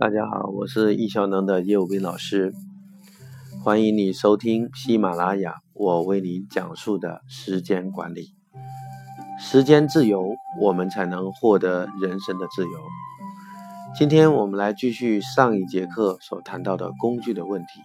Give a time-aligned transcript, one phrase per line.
[0.00, 2.54] 大家好，我是易效能的叶武斌老师，
[3.64, 8.32] 欢迎你收听喜马拉雅我为你讲述的时间管理。
[9.40, 10.24] 时间自由，
[10.62, 12.70] 我们才能获得人生的自由。
[13.98, 17.82] 今天我们来继续上一节课所谈到的工具的问题。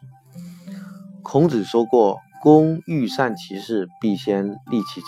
[1.23, 5.07] 孔子说过：“工欲善其事，必先利其器。”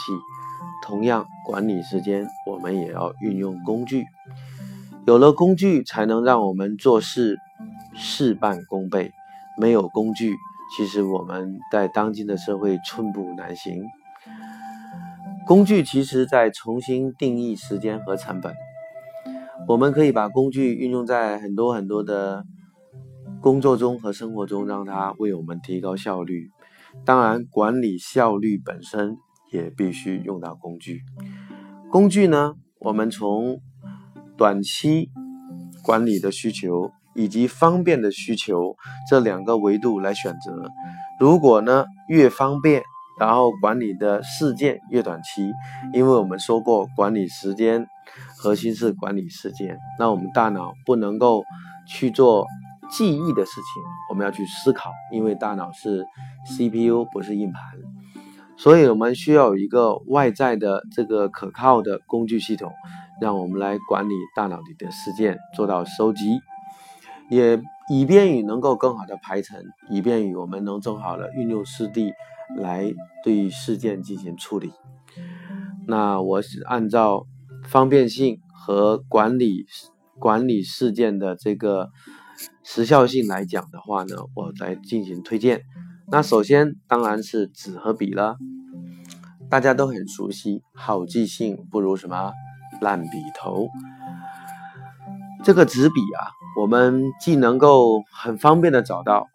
[0.81, 4.05] 同样，管理时间，我们也要运用工具。
[5.07, 7.37] 有了工具，才能让我们做事
[7.93, 9.11] 事半功倍。
[9.57, 10.35] 没有工具，
[10.75, 13.83] 其实我们在当今的社会寸步难行。
[15.45, 18.53] 工具其实在重新定义时间和成本。
[19.67, 22.43] 我们可以把工具运用在很多很多的
[23.41, 26.49] 工作中和生活中，让它为我们提高效率。
[27.05, 29.17] 当然，管理效率本身
[29.51, 31.01] 也必须用到工具。
[31.91, 33.61] 工具呢，我们从
[34.37, 35.09] 短期
[35.83, 38.75] 管理的需求以及方便的需求
[39.09, 40.69] 这两个维度来选择。
[41.19, 42.83] 如果呢越方便，
[43.17, 45.49] 然后管理的事件越短期，
[45.93, 47.87] 因为我们说过管理时间
[48.37, 51.43] 核心是管理事件，那我们大脑不能够
[51.87, 52.45] 去做
[52.91, 56.05] 记忆的事情，我们要去思考，因为大脑是
[56.45, 57.63] CPU 不是硬盘，
[58.57, 62.73] 所以我们需要有一个外在的这个可靠的工具系统。
[63.21, 66.39] 让我们来管理大脑里的事件，做到收集，
[67.29, 72.11] 也以便于能够更好的排程，以便于我们能更好的运用四 D
[72.57, 74.73] 来对事件进行处理。
[75.87, 77.25] 那我是按照
[77.63, 79.65] 方便性和管理
[80.19, 81.89] 管理事件的这个
[82.63, 85.61] 时效性来讲的话呢，我来进行推荐。
[86.11, 88.37] 那首先当然是纸和笔了，
[89.49, 92.31] 大家都很熟悉，好记性不如什么？
[92.81, 93.67] 烂笔头，
[95.43, 99.27] 这个纸笔啊，我们既能够很方便的找到，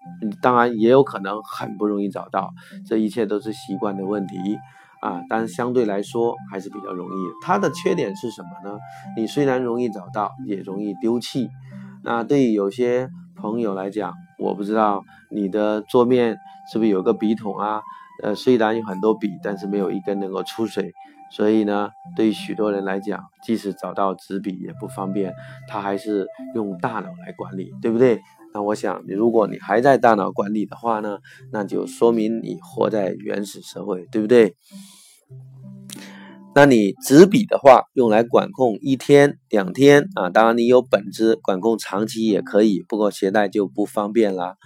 [0.42, 2.52] 当然也有可能很不容易找到，
[2.86, 4.58] 这一切都是习惯的问题
[5.00, 5.22] 啊。
[5.28, 7.12] 但是相对来说还是比较容易。
[7.42, 8.78] 它的缺点是什么呢？
[9.16, 11.48] 你虽然容易找到，也容易丢弃。
[12.02, 16.38] 那对于有些朋友来讲，我不知道你的桌面
[16.72, 17.82] 是不是有个笔筒啊？
[18.22, 20.92] 呃，虽然有很多笔，但是没有一根能够出水。
[21.30, 25.32] 所以呢，对于许多人来讲，即使找到纸笔也不方便，
[25.68, 28.20] 他还是用大脑来管理，对不对？
[28.52, 31.18] 那我想，如果你还在大脑管理的话呢，
[31.52, 34.56] 那就说明你活在原始社会，对不对？
[36.52, 44.56] 那你纸笔的话，用来管控一天、两天啊，当然你有本子管控长期也可以，不过携带就不方便了。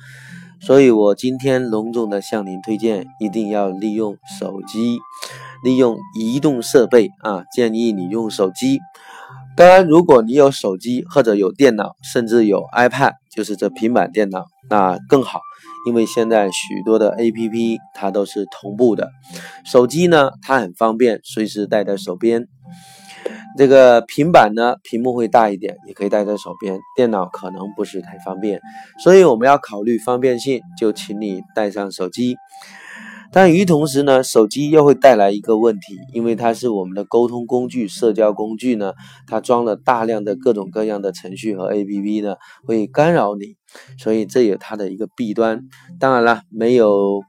[0.63, 4.99] 所以我今天隆重的向您推荐，一定要利用手机。
[5.65, 8.79] 利用移动设备啊，建议你用手机。
[9.57, 15.41] 当然，如果你有手机或者有电脑，甚至有 iPad，就是这平板电脑，那更好，
[15.87, 19.09] 因为现在许多的 APP 它都是同步的。
[19.65, 22.47] 手机呢，它很方便，随时带在手边。
[23.57, 26.81] 这个平板呢，屏幕会大一点，也可以带在手边。
[26.97, 28.61] 电脑可能不是太方便，
[29.05, 32.37] 所以我们要考虑方便性，就请你带上手机。
[33.35, 38.93] 但与此同时呢，手机又会带来一个问题，因为它是我们的沟通工具、社交工具呢，
[39.27, 43.57] 它装了大量的各种各样的程序和 APP 呢，会干扰你，
[43.99, 45.63] 所以这有它的一个弊端。
[45.99, 47.23] 当然了，没有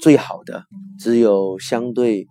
[0.00, 0.64] 最好的，
[0.98, 2.28] 只有相对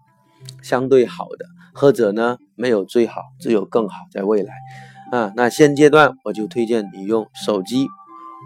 [0.64, 1.46] 相对好的，
[1.76, 4.52] 或者呢，没有最好，只有更好，在未来
[5.12, 5.32] 啊。
[5.36, 7.86] 那现阶段我就推荐你用手机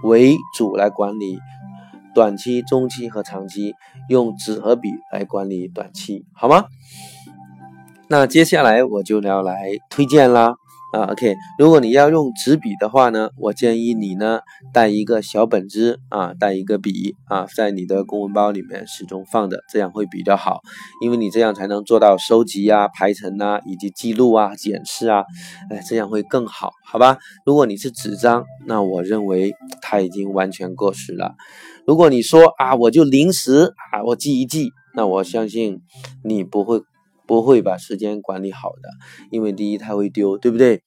[0.03, 1.39] 为主来管理。
[2.15, 3.75] 短期、中期和长期
[4.09, 6.65] 用纸和笔来管理短期，好吗？
[8.07, 10.55] 那接下来我就要来推荐啦。
[10.95, 14.39] 啊，OK，如果你要用纸笔的话呢，我建议你呢
[14.71, 20.61] 带一个小本子啊，带一个笔啊，在你的公文包里面始终放着，这样会比较好，
[21.01, 25.25] 因为你这样才能做到收集啊、排程啊，以及记录啊、检视啊，
[25.69, 27.17] 哎，这样会更好，好吧？
[27.45, 31.35] 如果你是纸张，那我认为它已经完全过时了。
[31.85, 35.81] 如果你说啊，我就临时啊，我记一记，那我相信
[36.23, 36.81] 你不会。
[37.27, 38.89] 不会把时间管理好的，
[39.31, 40.83] 因为第一它会丢，对不对？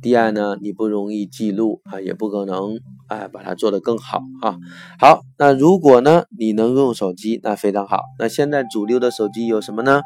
[0.00, 2.78] 第二呢，你不容易记录啊，也不可能
[3.08, 4.56] 啊把它做得更好啊。
[4.98, 8.00] 好，那如果呢你能用手机，那非常好。
[8.18, 10.00] 那现在主流的手机有什么呢？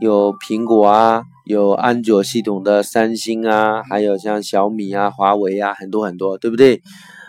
[0.00, 6.82] 有苹果啊，有安卓系统的三星啊，还有像小米啊、华为啊，很多很多，对不对？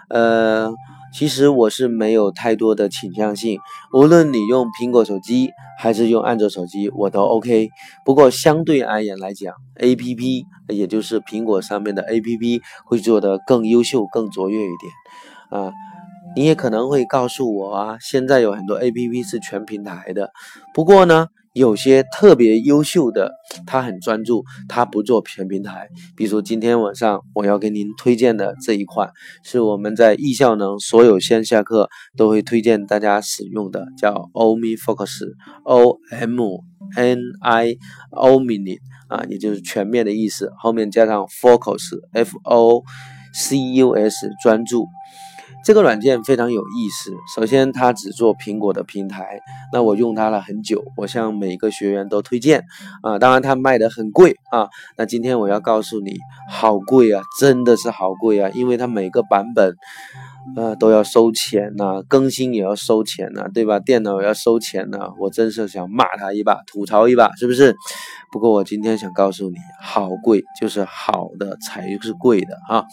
[0.10, 0.71] 呃。
[1.13, 3.60] 其实我是没有太多的倾向性，
[3.94, 7.69] 无论你用苹果手机还是用安卓手机，我都 OK。
[8.04, 15.71] 不过相对而言来讲，APP 也就是苹果上面的 APP 会做得更优秀、更卓越一点啊。
[16.36, 20.31] 你也可能会告诉我啊，现在有很多 APP 是全平台的，
[20.74, 21.27] 不过呢。
[21.54, 23.32] 有些特别优秀的，
[23.68, 25.88] 他很专注，他不做全平台。
[26.18, 29.12] 比如今天晚上我要给您推荐的这一款，
[29.44, 36.42] 是我们在易效能所有线下课都会推荐大家使用的，叫 OmniFocus，O M
[36.96, 37.78] N I
[38.12, 42.84] Omni 啊，也就是全面的意思，后面加上 Focus，F O
[43.32, 44.88] C U S，专注。
[45.63, 47.13] 这个软件非常有意思。
[47.33, 49.39] 首先，它只做苹果的平台，
[49.71, 52.65] 那我用它了很久，我向每个学员都推荐
[53.01, 53.18] 啊。
[53.18, 54.68] 当然，它卖的很贵啊。
[54.98, 56.18] 那今天我要告诉你，
[56.51, 59.75] 好贵啊，真的是好贵啊，因为它每个版本，
[60.57, 63.80] 呃，都要收钱呐，更新也要收钱呐，对吧？
[63.80, 67.74] 电脑也要收钱呐，我真是想骂他一把，吐槽一把，是不是？
[68.31, 72.83] 不过我今天想告诉你，好贵，就是好的才是贵的啊。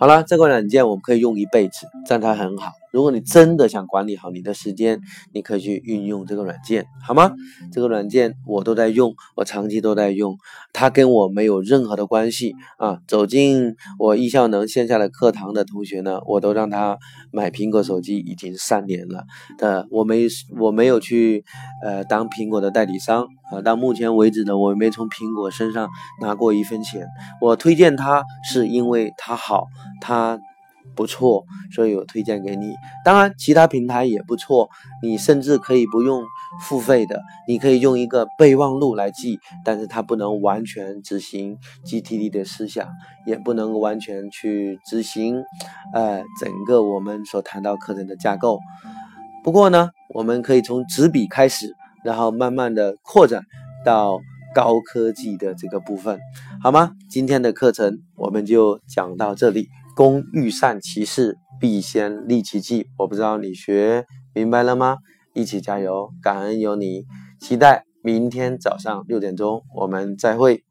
[0.00, 2.79] 好了，这个软件我们可以用一辈子，这样它很好。
[2.92, 5.00] 如果你真的想管理好你的时间，
[5.32, 7.32] 你可以去运用这个软件，好吗？
[7.72, 10.36] 这个软件我都在用，我长期都在用，
[10.72, 12.98] 它跟我没有任何的关系啊。
[13.06, 16.98] 走进我易效能线下的课堂的同学呢，我都让他
[17.32, 19.24] 买苹果手机已经三年了
[19.56, 20.26] 的，我没
[20.58, 21.44] 我没有去
[21.84, 25.88] 呃当苹果的代理商啊，到目前为止呢，我没从苹果身上
[26.20, 27.06] 拿过一分钱。
[27.40, 29.66] 我推荐它是因为它好，
[30.00, 30.40] 它。
[30.94, 31.44] 不错，
[31.74, 32.74] 所以我推荐给你。
[33.04, 34.68] 当然，其他平台也不错，
[35.02, 36.22] 你甚至可以不用
[36.62, 42.88] 付费的，你可以用一个备忘录来记，但是它不能完全执行 GTD 的思想，
[43.26, 45.42] 也不能完全去执行，
[45.94, 48.58] 呃，整个我们所谈到课程的架构。
[49.42, 53.42] 不过呢，我们可以从纸笔开始，然后慢慢的扩展
[53.84, 54.20] 到
[54.54, 56.18] 高科技的这个部分，
[56.62, 56.92] 好吗？
[57.08, 59.68] 今天的课程我们就讲到这里。
[60.00, 62.86] 工欲善其事，必先利其器。
[62.96, 64.96] 我不知道你学明白了吗？
[65.34, 67.04] 一起加油，感恩有你。
[67.38, 70.64] 期待明天早上六点钟我们再会。